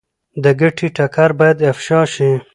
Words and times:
د 0.43 0.45
ګټې 0.61 0.87
ټکر 0.95 1.29
باید 1.39 1.57
افشا 1.71 2.01
شي. 2.13 2.31